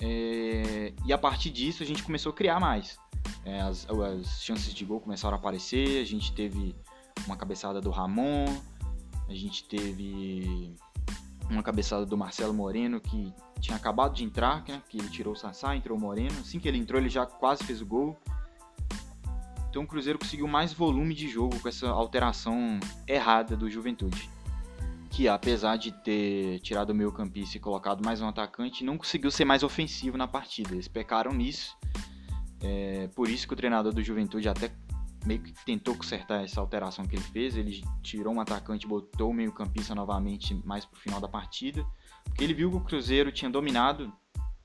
É, 0.00 0.92
e 1.04 1.12
a 1.12 1.18
partir 1.18 1.50
disso 1.50 1.82
a 1.82 1.86
gente 1.86 2.02
começou 2.02 2.30
a 2.30 2.34
criar 2.34 2.58
mais. 2.58 2.98
É, 3.44 3.60
as, 3.60 3.86
as, 3.88 4.42
chances 4.42 4.72
de 4.72 4.84
gol 4.84 5.00
começaram 5.00 5.36
a 5.36 5.38
aparecer, 5.38 6.00
a 6.00 6.06
gente 6.06 6.32
teve 6.32 6.74
uma 7.26 7.36
cabeçada 7.36 7.80
do 7.80 7.90
Ramon, 7.90 8.46
a 9.28 9.34
gente 9.34 9.64
teve 9.64 10.74
uma 11.50 11.62
cabeçada 11.62 12.06
do 12.06 12.16
Marcelo 12.16 12.54
Moreno 12.54 13.00
que 13.00 13.32
tinha 13.60 13.76
acabado 13.76 14.14
de 14.14 14.24
entrar, 14.24 14.64
né, 14.66 14.82
que 14.88 14.98
ele 14.98 15.08
tirou 15.08 15.34
o 15.34 15.36
Sassá, 15.36 15.76
entrou 15.76 15.98
o 15.98 16.00
Moreno. 16.00 16.38
Assim 16.40 16.58
que 16.58 16.66
ele 16.66 16.78
entrou, 16.78 17.00
ele 17.00 17.10
já 17.10 17.26
quase 17.26 17.64
fez 17.64 17.82
o 17.82 17.86
gol. 17.86 18.16
Então 19.68 19.82
o 19.82 19.86
Cruzeiro 19.86 20.18
conseguiu 20.18 20.48
mais 20.48 20.72
volume 20.72 21.14
de 21.14 21.28
jogo 21.28 21.58
com 21.60 21.68
essa 21.68 21.88
alteração 21.88 22.80
errada 23.06 23.56
do 23.56 23.70
Juventude. 23.70 24.28
Que 25.10 25.28
apesar 25.28 25.76
de 25.76 25.92
ter 25.92 26.60
tirado 26.60 26.90
o 26.90 26.94
meio 26.94 27.12
campista 27.12 27.56
e 27.56 27.60
colocado 27.60 28.02
mais 28.04 28.20
um 28.20 28.28
atacante, 28.28 28.84
não 28.84 28.96
conseguiu 28.96 29.30
ser 29.30 29.44
mais 29.44 29.62
ofensivo 29.62 30.16
na 30.16 30.28
partida. 30.28 30.72
Eles 30.72 30.88
pecaram 30.88 31.32
nisso. 31.32 31.76
É, 32.62 33.08
por 33.08 33.28
isso 33.28 33.46
que 33.46 33.52
o 33.52 33.56
treinador 33.56 33.92
do 33.92 34.02
Juventude 34.02 34.48
até 34.48 34.70
meio 35.26 35.40
que 35.40 35.52
tentou 35.64 35.94
consertar 35.94 36.44
essa 36.44 36.60
alteração 36.60 37.04
que 37.04 37.16
ele 37.16 37.24
fez. 37.24 37.56
Ele 37.56 37.82
tirou 38.02 38.32
um 38.32 38.40
atacante 38.40 38.86
botou 38.86 39.30
o 39.30 39.34
meio 39.34 39.52
campista 39.52 39.94
novamente 39.94 40.54
mais 40.64 40.84
pro 40.84 40.98
final 40.98 41.20
da 41.20 41.28
partida. 41.28 41.84
Porque 42.24 42.44
ele 42.44 42.54
viu 42.54 42.70
que 42.70 42.76
o 42.76 42.80
Cruzeiro 42.80 43.32
tinha 43.32 43.50
dominado 43.50 44.12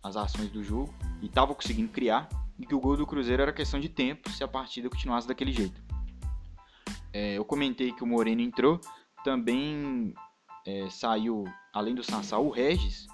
as 0.04 0.16
ações 0.16 0.52
do 0.52 0.64
jogo 0.64 0.94
e 1.22 1.26
estava 1.26 1.54
conseguindo 1.56 1.92
criar 1.92 2.30
e 2.60 2.66
que 2.66 2.76
o 2.76 2.80
gol 2.80 2.96
do 2.96 3.06
Cruzeiro 3.08 3.42
era 3.42 3.52
questão 3.52 3.80
de 3.80 3.90
tempo 3.90 4.30
se 4.30 4.44
a 4.44 4.48
partida 4.48 4.90
continuasse 4.90 5.28
daquele 5.28 5.52
jeito. 5.52 5.84
É, 7.12 7.38
eu 7.38 7.46
comentei 7.46 7.92
que 7.92 8.04
o 8.04 8.08
Moreno 8.08 8.42
entrou, 8.42 8.80
também 9.24 10.14
é, 10.66 10.90
saiu, 10.90 11.46
além 11.74 11.96
do 11.96 12.04
Sassá, 12.04 12.38
o 12.38 12.50
Regis, 12.50 13.08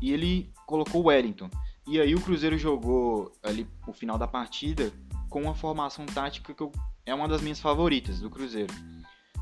e 0.00 0.12
ele 0.12 0.50
colocou 0.66 1.02
o 1.02 1.06
Wellington. 1.06 1.48
E 1.86 2.00
aí 2.00 2.14
o 2.14 2.20
Cruzeiro 2.20 2.58
jogou 2.58 3.32
ali 3.42 3.66
o 3.86 3.92
final 3.92 4.18
da 4.18 4.26
partida 4.26 4.92
com 5.28 5.42
uma 5.42 5.54
formação 5.54 6.06
tática 6.06 6.54
que 6.54 6.62
eu, 6.62 6.70
é 7.04 7.14
uma 7.14 7.28
das 7.28 7.40
minhas 7.40 7.60
favoritas 7.60 8.20
do 8.20 8.30
Cruzeiro. 8.30 8.72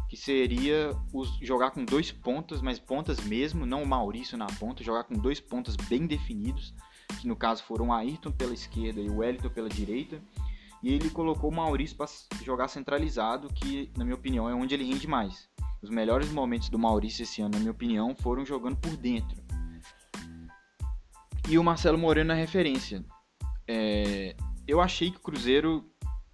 Que 0.08 0.16
seria 0.16 0.96
os, 1.12 1.28
jogar 1.40 1.70
com 1.70 1.84
dois 1.84 2.10
pontas, 2.10 2.60
mas 2.60 2.78
pontas 2.78 3.20
mesmo, 3.20 3.64
não 3.64 3.82
o 3.82 3.86
Maurício 3.86 4.36
na 4.36 4.46
ponta, 4.46 4.82
jogar 4.82 5.04
com 5.04 5.14
dois 5.14 5.40
pontas 5.40 5.76
bem 5.76 6.06
definidos 6.06 6.74
que 7.18 7.26
no 7.26 7.36
caso 7.36 7.62
foram 7.64 7.88
o 7.88 7.92
Ayrton 7.92 8.30
pela 8.30 8.54
esquerda 8.54 9.00
e 9.00 9.08
o 9.08 9.18
Wellington 9.18 9.50
pela 9.50 9.68
direita. 9.68 10.20
E 10.82 10.94
ele 10.94 11.10
colocou 11.10 11.50
o 11.50 11.54
Maurício 11.54 11.96
para 11.96 12.08
jogar 12.42 12.68
centralizado, 12.68 13.48
que 13.52 13.90
na 13.96 14.04
minha 14.04 14.14
opinião 14.14 14.48
é 14.48 14.54
onde 14.54 14.74
ele 14.74 14.84
rende 14.84 15.06
mais. 15.06 15.48
Os 15.82 15.90
melhores 15.90 16.30
momentos 16.30 16.68
do 16.68 16.78
Maurício 16.78 17.22
esse 17.22 17.40
ano, 17.40 17.52
na 17.52 17.58
minha 17.58 17.70
opinião, 17.70 18.14
foram 18.14 18.44
jogando 18.44 18.76
por 18.76 18.96
dentro. 18.96 19.42
E 21.48 21.58
o 21.58 21.64
Marcelo 21.64 21.98
Moreno 21.98 22.28
na 22.28 22.34
referência. 22.34 23.04
É... 23.66 24.36
eu 24.66 24.80
achei 24.80 25.10
que 25.10 25.16
o 25.16 25.20
Cruzeiro 25.20 25.84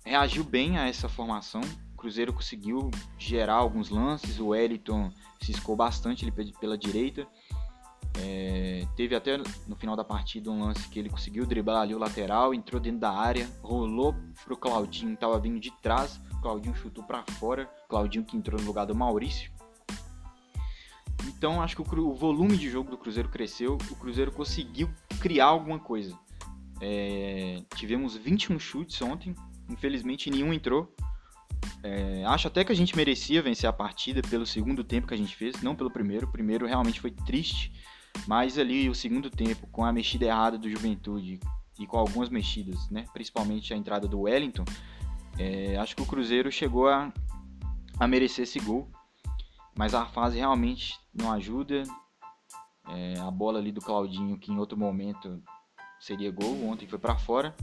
reagiu 0.05 0.45
bem 0.45 0.79
a 0.79 0.88
essa 0.88 1.09
formação. 1.09 1.61
O 1.95 1.97
Cruzeiro 1.97 2.33
conseguiu 2.33 2.91
gerar 3.19 3.55
alguns 3.55 3.88
lances, 3.88 4.38
o 4.38 4.49
Wellington 4.49 5.11
ciscou 5.41 5.76
bastante 5.76 6.25
ele 6.25 6.33
pela 6.61 6.76
direita. 6.76 7.26
É, 8.19 8.87
teve 8.97 9.15
até 9.15 9.37
no 9.67 9.76
final 9.76 9.95
da 9.95 10.05
partida 10.05 10.50
um 10.50 10.65
lance 10.65 10.88
que 10.88 10.99
ele 10.99 11.11
conseguiu 11.11 11.45
driblar 11.45 11.83
ali 11.83 11.95
o 11.95 11.99
lateral, 11.99 12.55
entrou 12.55 12.81
dentro 12.81 13.00
da 13.00 13.12
área, 13.12 13.49
rolou 13.62 14.15
pro 14.45 14.57
Claudinho, 14.57 15.15
estava 15.15 15.38
vindo 15.38 15.61
de 15.61 15.71
trás, 15.83 16.19
Claudinho 16.40 16.75
chutou 16.76 17.05
para 17.05 17.25
fora, 17.38 17.71
Claudinho 17.88 18.25
que 18.25 18.37
entrou 18.37 18.61
no 18.61 18.66
lugar 18.66 18.87
do 18.87 18.95
Maurício. 18.95 19.50
Então 21.26 21.61
acho 21.61 21.76
que 21.76 21.83
o, 21.83 22.09
o, 22.09 22.14
volume 22.14 22.57
de 22.57 22.71
jogo 22.71 22.90
do 22.90 22.99
Cruzeiro 22.99 23.28
cresceu, 23.28 23.76
o 23.90 23.97
Cruzeiro 23.97 24.31
conseguiu 24.33 24.88
criar 25.21 25.47
alguma 25.47 25.78
coisa. 25.78 26.16
É, 26.81 27.62
tivemos 27.75 28.16
21 28.16 28.59
chutes 28.59 29.00
ontem, 29.02 29.35
infelizmente 29.69 30.31
nenhum 30.31 30.52
entrou. 30.52 30.95
É, 31.83 32.25
acho 32.26 32.49
até 32.49 32.64
que 32.64 32.73
a 32.73 32.76
gente 32.76 32.97
merecia 32.97 33.43
vencer 33.43 33.69
a 33.69 33.73
partida 33.73 34.23
pelo 34.23 34.47
segundo 34.47 34.85
tempo 34.85 35.07
que 35.07 35.14
a 35.14 35.16
gente 35.16 35.35
fez, 35.35 35.61
não 35.62 35.75
pelo 35.75 35.90
primeiro. 35.90 36.26
O 36.26 36.33
primeiro 36.33 36.66
realmente 36.66 37.00
foi 37.00 37.11
triste 37.11 37.73
mas 38.26 38.59
ali 38.59 38.88
o 38.88 38.95
segundo 38.95 39.28
tempo, 39.28 39.66
com 39.66 39.85
a 39.85 39.93
mexida 39.93 40.25
errada 40.25 40.57
do 40.57 40.71
Juventude 40.71 41.40
e 41.78 41.87
com 41.87 41.99
algumas 41.99 42.31
mexidas, 42.31 42.88
né, 42.88 43.05
principalmente 43.12 43.75
a 43.75 43.76
entrada 43.76 44.09
do 44.09 44.21
Wellington, 44.21 44.64
é, 45.38 45.76
acho 45.76 45.95
que 45.95 46.02
o 46.02 46.07
Cruzeiro 46.07 46.50
chegou 46.50 46.88
a, 46.88 47.12
a 47.99 48.07
merecer 48.07 48.45
esse 48.45 48.59
gol. 48.61 48.90
Mas 49.76 49.95
a 49.95 50.07
fase 50.07 50.38
realmente 50.38 50.99
não 51.12 51.31
ajuda. 51.31 51.83
É, 52.88 53.19
a 53.19 53.31
bola 53.31 53.59
ali 53.59 53.71
do 53.71 53.81
Claudinho, 53.81 54.38
que 54.38 54.50
em 54.50 54.59
outro 54.59 54.78
momento 54.78 55.43
seria 56.00 56.31
gol, 56.31 56.66
ontem 56.66 56.87
foi 56.87 56.99
para 56.99 57.19
fora. 57.19 57.55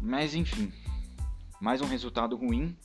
Mas 0.00 0.34
enfim, 0.34 0.72
mais 1.60 1.80
um 1.80 1.86
resultado 1.86 2.36
ruim. 2.36 2.76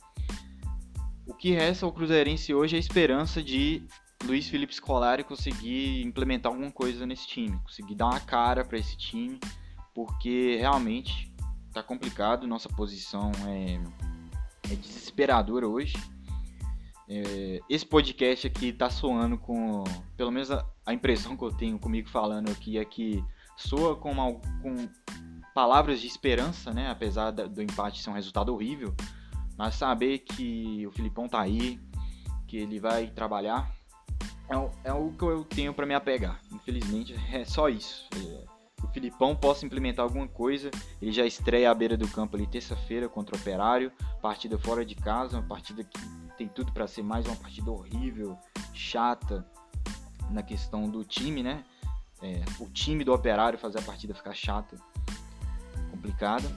O 1.26 1.34
que 1.34 1.52
resta 1.52 1.84
ao 1.84 1.92
Cruzeirense 1.92 2.54
hoje 2.54 2.76
é 2.76 2.78
a 2.78 2.80
esperança 2.80 3.42
de 3.42 3.86
Luiz 4.24 4.48
Felipe 4.48 4.74
Scolari 4.74 5.24
conseguir 5.24 6.02
implementar 6.02 6.50
alguma 6.50 6.70
coisa 6.70 7.04
nesse 7.04 7.26
time, 7.26 7.58
conseguir 7.60 7.94
dar 7.94 8.06
uma 8.06 8.20
cara 8.20 8.64
para 8.64 8.78
esse 8.78 8.96
time, 8.96 9.38
porque 9.94 10.56
realmente 10.58 11.31
tá 11.72 11.82
complicado, 11.82 12.46
nossa 12.46 12.68
posição 12.68 13.32
é, 13.48 13.80
é 14.72 14.76
desesperadora 14.76 15.66
hoje. 15.66 15.96
É, 17.08 17.60
esse 17.68 17.84
podcast 17.84 18.46
aqui 18.46 18.72
tá 18.72 18.88
soando 18.88 19.36
com, 19.36 19.84
pelo 20.16 20.30
menos 20.30 20.50
a, 20.50 20.64
a, 20.86 20.94
impressão 20.94 21.36
que 21.36 21.44
eu 21.44 21.50
tenho 21.50 21.78
comigo 21.78 22.08
falando 22.08 22.50
aqui 22.50 22.78
é 22.78 22.84
que 22.84 23.22
soa 23.56 23.96
com, 23.96 24.12
uma, 24.12 24.32
com 24.32 24.88
palavras 25.54 26.00
de 26.00 26.06
esperança, 26.06 26.72
né? 26.72 26.90
Apesar 26.90 27.30
da, 27.30 27.46
do 27.46 27.62
empate 27.62 28.02
ser 28.02 28.10
um 28.10 28.14
resultado 28.14 28.52
horrível, 28.52 28.94
mas 29.58 29.74
saber 29.74 30.20
que 30.20 30.86
o 30.86 30.92
Filipão 30.92 31.28
tá 31.28 31.40
aí, 31.40 31.80
que 32.46 32.56
ele 32.56 32.78
vai 32.78 33.08
trabalhar 33.08 33.70
é, 34.48 34.90
é 34.90 34.92
o 34.92 35.10
que 35.12 35.24
eu 35.24 35.44
tenho 35.44 35.72
para 35.72 35.86
me 35.86 35.94
apegar. 35.94 36.40
Infelizmente, 36.50 37.14
é 37.32 37.44
só 37.44 37.68
isso. 37.68 38.08
É, 38.16 38.51
o 38.82 38.88
Filipão 38.88 39.34
possa 39.36 39.64
implementar 39.64 40.04
alguma 40.04 40.28
coisa. 40.28 40.70
Ele 41.00 41.12
já 41.12 41.24
estreia 41.24 41.70
à 41.70 41.74
beira 41.74 41.96
do 41.96 42.08
campo 42.08 42.36
ali 42.36 42.46
terça-feira 42.46 43.08
contra 43.08 43.36
o 43.36 43.38
Operário. 43.38 43.92
Partida 44.20 44.58
fora 44.58 44.84
de 44.84 44.94
casa, 44.94 45.38
uma 45.38 45.46
partida 45.46 45.84
que 45.84 46.00
tem 46.36 46.48
tudo 46.48 46.72
para 46.72 46.86
ser 46.86 47.02
mais 47.02 47.26
uma 47.26 47.36
partida 47.36 47.70
horrível, 47.70 48.36
chata 48.72 49.46
na 50.30 50.42
questão 50.42 50.88
do 50.88 51.04
time, 51.04 51.42
né? 51.42 51.64
É, 52.20 52.42
o 52.60 52.68
time 52.68 53.04
do 53.04 53.12
Operário 53.12 53.58
fazer 53.58 53.78
a 53.78 53.82
partida 53.82 54.14
ficar 54.14 54.34
chata, 54.34 54.76
complicada. 55.90 56.48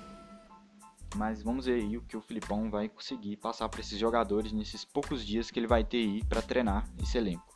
Mas 1.16 1.42
vamos 1.42 1.66
ver 1.66 1.82
aí 1.82 1.98
o 1.98 2.02
que 2.02 2.18
o 2.18 2.22
Filipão 2.22 2.70
vai 2.70 2.90
conseguir 2.90 3.38
passar 3.38 3.70
para 3.70 3.80
esses 3.80 3.98
jogadores 3.98 4.52
nesses 4.52 4.84
poucos 4.84 5.26
dias 5.26 5.50
que 5.50 5.58
ele 5.58 5.68
vai 5.68 5.84
ter 5.84 5.98
aí 5.98 6.24
para 6.26 6.42
treinar 6.42 6.86
esse 7.02 7.18
elenco. 7.18 7.55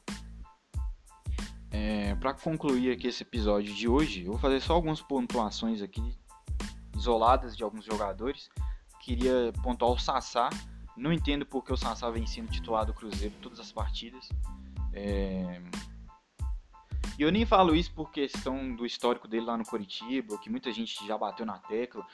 É, 1.81 2.13
para 2.15 2.33
concluir 2.33 2.91
aqui 2.91 3.07
esse 3.07 3.23
episódio 3.23 3.73
de 3.73 3.87
hoje, 3.87 4.25
eu 4.25 4.31
vou 4.31 4.37
fazer 4.37 4.59
só 4.59 4.73
algumas 4.73 5.01
pontuações 5.01 5.81
aqui 5.81 6.03
isoladas 6.93 7.55
de 7.55 7.63
alguns 7.63 7.85
jogadores. 7.85 8.49
Queria 8.99 9.53
pontuar 9.63 9.91
o 9.91 9.97
Sassá. 9.97 10.49
Não 10.97 11.13
entendo 11.13 11.45
porque 11.45 11.71
o 11.71 11.77
Sassá 11.77 12.09
vem 12.09 12.27
sendo 12.27 12.51
titular 12.51 12.85
do 12.85 12.93
Cruzeiro 12.93 13.33
todas 13.41 13.61
as 13.61 13.71
partidas. 13.71 14.27
É... 14.91 15.61
E 17.17 17.21
eu 17.21 17.31
nem 17.31 17.45
falo 17.45 17.73
isso 17.73 17.93
por 17.93 18.11
questão 18.11 18.75
do 18.75 18.85
histórico 18.85 19.25
dele 19.25 19.45
lá 19.45 19.55
no 19.55 19.65
Coritiba, 19.65 20.37
que 20.37 20.49
muita 20.49 20.73
gente 20.73 21.07
já 21.07 21.17
bateu 21.17 21.45
na 21.45 21.59
tecla. 21.59 22.05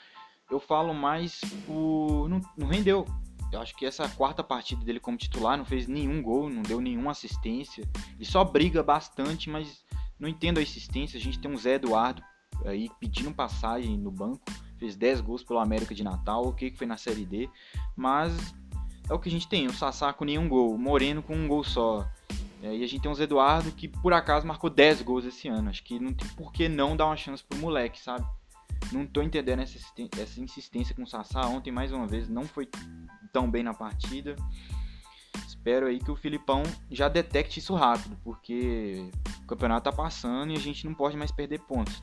Eu 0.48 0.60
falo 0.60 0.94
mais 0.94 1.40
por. 1.66 2.28
Não, 2.28 2.40
não 2.56 2.68
rendeu. 2.68 3.04
Eu 3.52 3.60
acho 3.60 3.74
que 3.76 3.86
essa 3.86 4.08
quarta 4.08 4.42
partida 4.42 4.84
dele 4.84 5.00
como 5.00 5.16
titular 5.16 5.56
não 5.56 5.64
fez 5.64 5.86
nenhum 5.86 6.20
gol, 6.22 6.50
não 6.50 6.62
deu 6.62 6.80
nenhuma 6.80 7.12
assistência. 7.12 7.88
Ele 8.14 8.24
só 8.24 8.44
briga 8.44 8.82
bastante, 8.82 9.48
mas 9.48 9.84
não 10.18 10.28
entendo 10.28 10.58
a 10.58 10.62
assistência. 10.62 11.18
A 11.18 11.20
gente 11.20 11.38
tem 11.38 11.50
um 11.50 11.56
Zé 11.56 11.74
Eduardo 11.74 12.22
aí 12.64 12.90
pedindo 12.98 13.32
passagem 13.32 13.96
no 13.96 14.10
banco, 14.10 14.40
fez 14.78 14.96
10 14.96 15.20
gols 15.20 15.44
pelo 15.44 15.60
América 15.60 15.94
de 15.94 16.02
Natal, 16.02 16.46
o 16.46 16.52
que 16.52 16.70
foi 16.72 16.86
na 16.86 16.96
Série 16.96 17.24
D, 17.24 17.48
mas 17.94 18.54
é 19.08 19.14
o 19.14 19.18
que 19.18 19.28
a 19.28 19.32
gente 19.32 19.48
tem, 19.48 19.66
o 19.66 19.72
Sassá 19.72 20.12
com 20.12 20.24
nenhum 20.24 20.48
gol, 20.48 20.74
o 20.74 20.78
Moreno 20.78 21.22
com 21.22 21.36
um 21.36 21.46
gol 21.46 21.62
só. 21.62 22.08
É, 22.62 22.74
e 22.74 22.82
a 22.82 22.88
gente 22.88 23.02
tem 23.02 23.10
o 23.10 23.14
Zé 23.14 23.24
Eduardo 23.24 23.70
que 23.70 23.86
por 23.86 24.12
acaso 24.12 24.46
marcou 24.46 24.70
10 24.70 25.02
gols 25.02 25.24
esse 25.24 25.46
ano. 25.48 25.68
Acho 25.68 25.84
que 25.84 26.00
não 26.00 26.12
tem 26.12 26.28
por 26.30 26.52
que 26.52 26.68
não 26.68 26.96
dar 26.96 27.06
uma 27.06 27.16
chance 27.16 27.44
pro 27.44 27.58
moleque, 27.58 28.00
sabe? 28.00 28.26
Não 28.92 29.06
tô 29.06 29.22
entendendo 29.22 29.60
essa, 29.60 29.78
essa 30.20 30.40
insistência 30.40 30.94
com 30.94 31.02
o 31.02 31.06
Sassá. 31.06 31.46
Ontem, 31.46 31.70
mais 31.70 31.92
uma 31.92 32.06
vez, 32.06 32.28
não 32.28 32.44
foi 32.44 32.68
tão 33.32 33.50
bem 33.50 33.62
na 33.62 33.74
partida. 33.74 34.36
Espero 35.46 35.86
aí 35.86 35.98
que 35.98 36.10
o 36.10 36.16
Filipão 36.16 36.62
já 36.90 37.08
detecte 37.08 37.58
isso 37.58 37.74
rápido, 37.74 38.16
porque 38.22 39.10
o 39.42 39.46
campeonato 39.46 39.90
tá 39.90 39.92
passando 39.92 40.52
e 40.52 40.56
a 40.56 40.60
gente 40.60 40.86
não 40.86 40.94
pode 40.94 41.16
mais 41.16 41.32
perder 41.32 41.60
pontos. 41.60 42.02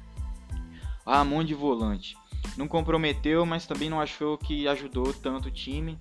Ah, 1.05 1.24
mão 1.24 1.43
de 1.43 1.53
volante. 1.53 2.17
Não 2.58 2.67
comprometeu, 2.67 3.46
mas 3.46 3.65
também 3.65 3.89
não 3.89 4.00
achou 4.00 4.38
que 4.38 4.67
ajudou 4.67 5.13
tanto 5.13 5.48
o 5.48 5.51
time. 5.51 5.98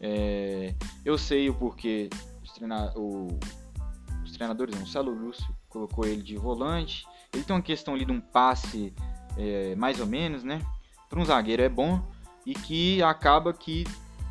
É, 0.00 0.74
eu 1.04 1.18
sei 1.18 1.50
o 1.50 1.54
porquê 1.54 2.08
os, 2.44 4.32
treinadores, 4.32 4.74
não, 4.74 4.84
o 4.84 4.86
Celo 4.86 5.12
Lúcio 5.12 5.54
colocou 5.68 6.06
ele 6.06 6.22
de 6.22 6.36
volante. 6.36 7.04
Ele 7.32 7.44
tem 7.44 7.54
uma 7.54 7.62
questão 7.62 7.94
ali 7.94 8.04
de 8.04 8.12
um 8.12 8.20
passe 8.20 8.94
é, 9.38 9.74
mais 9.76 10.00
ou 10.00 10.06
menos, 10.06 10.42
né? 10.42 10.60
Para 11.08 11.20
um 11.20 11.24
zagueiro 11.24 11.62
é 11.62 11.68
bom 11.68 12.02
e 12.44 12.52
que 12.52 13.02
acaba 13.02 13.52
que 13.54 13.84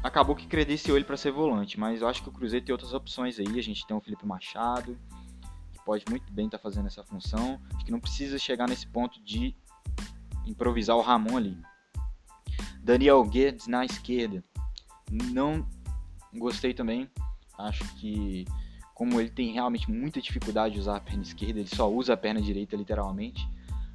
acabou 0.04 0.36
que 0.36 0.46
credenciou 0.46 0.98
ele 0.98 1.06
para 1.06 1.18
ser 1.18 1.32
volante, 1.32 1.80
mas 1.80 2.02
eu 2.02 2.08
acho 2.08 2.22
que 2.22 2.30
o 2.30 2.32
Cruzeiro 2.32 2.66
tem 2.66 2.74
outras 2.74 2.94
opções 2.94 3.40
aí. 3.40 3.58
A 3.58 3.64
gente 3.64 3.86
tem 3.88 3.96
o 3.96 4.02
Felipe 4.02 4.26
Machado, 4.26 4.98
que 5.74 5.84
pode 5.84 6.06
muito 6.10 6.32
bem 6.32 6.46
estar 6.46 6.58
tá 6.58 6.62
fazendo 6.62 6.88
essa 6.88 7.04
função. 7.04 7.60
Acho 7.74 7.86
que 7.86 7.92
não 7.92 8.00
precisa 8.00 8.38
chegar 8.38 8.68
nesse 8.68 8.86
ponto 8.88 9.22
de 9.24 9.56
improvisar 10.46 10.96
o 10.96 11.02
Ramon 11.02 11.38
ali. 11.38 11.58
Daniel 12.80 13.24
Guedes 13.24 13.68
na 13.68 13.86
esquerda. 13.86 14.44
Não 15.12 15.68
gostei 16.34 16.74
também. 16.74 17.10
Acho 17.58 17.84
que 17.96 18.46
como 18.94 19.20
ele 19.20 19.30
tem 19.30 19.52
realmente 19.52 19.92
muita 19.92 20.22
dificuldade 20.22 20.76
de 20.76 20.80
usar 20.80 20.98
a 20.98 21.00
perna 21.00 21.22
esquerda, 21.22 21.60
ele 21.60 21.68
só 21.68 21.92
usa 21.92 22.14
a 22.14 22.18
perna 22.18 22.42
direita 22.42 22.76
literalmente. 22.76 23.48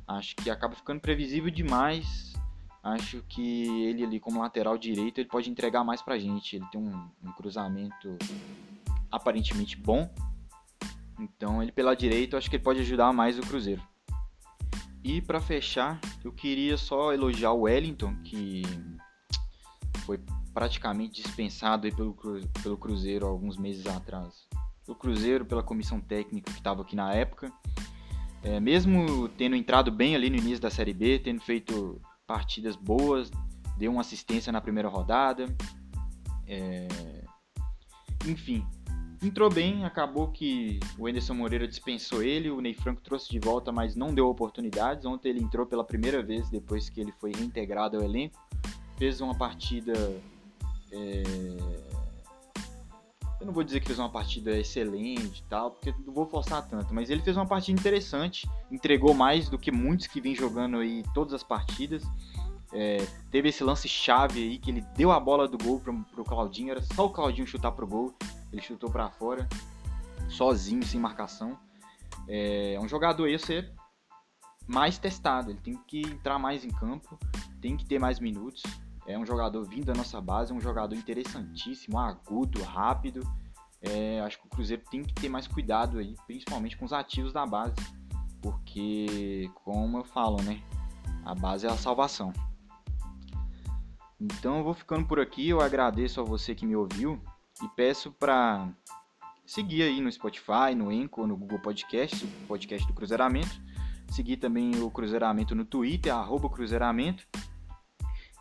Acho 0.06 0.36
que 0.36 0.50
acaba 0.50 0.74
ficando 0.74 1.00
previsível 1.00 1.50
demais. 1.50 2.32
Acho 2.82 3.22
que 3.28 3.84
ele 3.86 4.02
ali 4.02 4.18
como 4.18 4.40
lateral 4.40 4.76
direito 4.76 5.20
ele 5.20 5.28
pode 5.28 5.48
entregar 5.48 5.84
mais 5.84 6.02
pra 6.02 6.18
gente. 6.18 6.56
Ele 6.56 6.66
tem 6.70 6.80
um, 6.80 7.08
um 7.22 7.32
cruzamento 7.32 8.18
aparentemente 9.10 9.76
bom. 9.76 10.12
Então 11.18 11.62
ele 11.62 11.70
pela 11.70 11.94
direita 11.94 12.36
acho 12.36 12.50
que 12.50 12.56
ele 12.56 12.64
pode 12.64 12.80
ajudar 12.80 13.12
mais 13.12 13.38
o 13.38 13.42
Cruzeiro. 13.42 13.82
E 15.04 15.20
para 15.20 15.40
fechar, 15.40 16.00
eu 16.22 16.32
queria 16.32 16.76
só 16.76 17.12
elogiar 17.12 17.52
o 17.52 17.62
Wellington, 17.62 18.14
que 18.22 18.62
foi 20.04 20.20
praticamente 20.54 21.22
dispensado 21.22 21.90
pelo, 21.94 22.14
pelo 22.62 22.76
Cruzeiro 22.76 23.26
alguns 23.26 23.56
meses 23.56 23.84
atrás. 23.86 24.46
Pelo 24.84 24.96
Cruzeiro, 24.96 25.44
pela 25.44 25.62
comissão 25.62 26.00
técnica 26.00 26.52
que 26.52 26.58
estava 26.58 26.82
aqui 26.82 26.94
na 26.94 27.12
época. 27.12 27.52
É, 28.42 28.58
mesmo 28.58 29.28
tendo 29.28 29.54
entrado 29.54 29.90
bem 29.90 30.16
ali 30.16 30.28
no 30.28 30.36
início 30.36 30.60
da 30.60 30.70
Série 30.70 30.92
B, 30.92 31.18
tendo 31.18 31.40
feito 31.40 32.00
partidas 32.26 32.74
boas, 32.74 33.30
deu 33.78 33.92
uma 33.92 34.00
assistência 34.00 34.52
na 34.52 34.60
primeira 34.60 34.88
rodada. 34.88 35.46
É... 36.46 36.88
Enfim, 38.26 38.66
entrou 39.22 39.48
bem, 39.48 39.84
acabou 39.84 40.28
que 40.28 40.80
o 40.98 41.06
Anderson 41.06 41.34
Moreira 41.34 41.68
dispensou 41.68 42.22
ele, 42.22 42.50
o 42.50 42.60
Ney 42.60 42.74
Franco 42.74 43.00
trouxe 43.00 43.30
de 43.30 43.38
volta, 43.38 43.70
mas 43.70 43.94
não 43.94 44.12
deu 44.12 44.28
oportunidades. 44.28 45.04
Ontem 45.04 45.30
ele 45.30 45.42
entrou 45.42 45.66
pela 45.66 45.84
primeira 45.84 46.22
vez 46.22 46.48
depois 46.50 46.88
que 46.88 47.00
ele 47.00 47.12
foi 47.12 47.32
reintegrado 47.32 47.96
ao 47.96 48.02
elenco. 48.02 48.38
Fez 48.96 49.20
uma 49.20 49.36
partida. 49.36 49.92
É... 50.90 51.91
Eu 53.42 53.46
não 53.46 53.52
vou 53.52 53.64
dizer 53.64 53.80
que 53.80 53.86
fez 53.86 53.98
uma 53.98 54.08
partida 54.08 54.56
excelente 54.56 55.40
e 55.40 55.48
tal, 55.50 55.72
porque 55.72 55.92
não 56.06 56.14
vou 56.14 56.26
forçar 56.26 56.66
tanto, 56.68 56.94
mas 56.94 57.10
ele 57.10 57.22
fez 57.22 57.36
uma 57.36 57.44
partida 57.44 57.78
interessante, 57.78 58.48
entregou 58.70 59.12
mais 59.12 59.48
do 59.48 59.58
que 59.58 59.72
muitos 59.72 60.06
que 60.06 60.20
vêm 60.20 60.34
jogando 60.34 60.78
aí 60.78 61.02
todas 61.12 61.34
as 61.34 61.42
partidas. 61.42 62.04
É, 62.72 63.04
teve 63.30 63.48
esse 63.48 63.62
lance 63.62 63.88
chave 63.88 64.40
aí 64.40 64.58
que 64.58 64.70
ele 64.70 64.80
deu 64.96 65.10
a 65.10 65.20
bola 65.20 65.46
do 65.46 65.58
gol 65.58 65.80
pro, 65.80 66.04
pro 66.04 66.24
Claudinho, 66.24 66.70
era 66.70 66.82
só 66.94 67.06
o 67.06 67.10
Claudinho 67.10 67.46
chutar 67.46 67.72
pro 67.72 67.86
gol 67.86 68.14
ele 68.52 68.62
chutou 68.62 68.90
para 68.90 69.08
fora, 69.08 69.48
sozinho, 70.28 70.84
sem 70.84 71.00
marcação. 71.00 71.58
É 72.28 72.78
um 72.80 72.88
jogador 72.88 73.26
esse 73.26 73.68
mais 74.66 74.98
testado, 74.98 75.50
ele 75.50 75.60
tem 75.60 75.76
que 75.88 76.02
entrar 76.02 76.38
mais 76.38 76.64
em 76.64 76.70
campo, 76.70 77.18
tem 77.60 77.76
que 77.76 77.84
ter 77.84 77.98
mais 77.98 78.20
minutos. 78.20 78.62
É 79.06 79.18
um 79.18 79.26
jogador 79.26 79.64
vindo 79.64 79.86
da 79.86 79.94
nossa 79.94 80.20
base, 80.20 80.52
um 80.52 80.60
jogador 80.60 80.94
interessantíssimo, 80.94 81.98
agudo, 81.98 82.62
rápido. 82.62 83.20
É, 83.80 84.20
acho 84.20 84.40
que 84.40 84.46
o 84.46 84.50
Cruzeiro 84.50 84.82
tem 84.90 85.02
que 85.02 85.12
ter 85.12 85.28
mais 85.28 85.48
cuidado 85.48 85.98
aí, 85.98 86.14
principalmente 86.26 86.76
com 86.76 86.84
os 86.84 86.92
ativos 86.92 87.32
da 87.32 87.44
base, 87.44 87.74
porque, 88.40 89.50
como 89.64 89.98
eu 89.98 90.04
falo, 90.04 90.40
né, 90.42 90.62
a 91.24 91.34
base 91.34 91.66
é 91.66 91.70
a 91.70 91.76
salvação. 91.76 92.32
Então 94.20 94.58
eu 94.58 94.64
vou 94.64 94.74
ficando 94.74 95.04
por 95.04 95.18
aqui, 95.18 95.48
eu 95.48 95.60
agradeço 95.60 96.20
a 96.20 96.24
você 96.24 96.54
que 96.54 96.64
me 96.64 96.76
ouviu. 96.76 97.20
E 97.60 97.68
peço 97.76 98.12
para 98.12 98.68
seguir 99.44 99.82
aí 99.82 100.00
no 100.00 100.10
Spotify, 100.10 100.74
no 100.76 100.92
Enco, 100.92 101.26
no 101.26 101.36
Google 101.36 101.58
Podcast, 101.58 102.24
o 102.24 102.46
podcast 102.46 102.86
do 102.86 102.94
Cruzeiramento. 102.94 103.60
Seguir 104.08 104.36
também 104.36 104.80
o 104.80 104.90
Cruzeiramento 104.90 105.54
no 105.54 105.64
Twitter, 105.64 106.14
arroba 106.14 106.48
Cruzeiramento. 106.48 107.26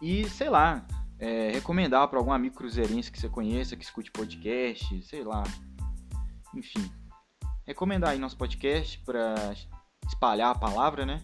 E, 0.02 0.28
sei 0.30 0.50
lá, 0.50 0.86
é, 1.20 1.52
recomendar 1.52 2.08
para 2.08 2.18
algum 2.18 2.32
amigo 2.32 2.56
cruzeirense 2.56 3.12
que 3.12 3.20
você 3.20 3.30
conheça, 3.30 3.76
que 3.76 3.84
escute 3.84 4.12
podcast, 4.12 5.04
sei 5.04 5.24
lá. 5.24 5.44
Enfim, 6.56 6.92
recomendar 7.66 8.12
aí 8.12 8.20
nosso 8.20 8.36
podcast 8.36 9.00
para 9.06 9.36
espalhar 10.08 10.52
a 10.52 10.60
palavra, 10.60 11.06
né? 11.06 11.22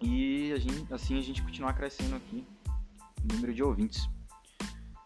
E 0.00 0.52
a 0.52 0.58
gente, 0.58 0.94
assim 0.94 1.18
a 1.18 1.20
gente 1.20 1.42
continuar 1.42 1.74
crescendo 1.74 2.16
aqui 2.16 2.46
número 3.24 3.54
de 3.54 3.62
ouvintes. 3.62 4.08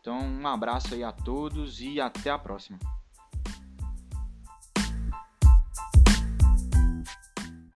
Então, 0.01 0.19
um 0.19 0.47
abraço 0.47 0.95
aí 0.95 1.03
a 1.03 1.13
todos 1.13 1.81
e 1.81 2.01
até 2.01 2.31
a 2.31 2.39
próxima. 2.39 2.79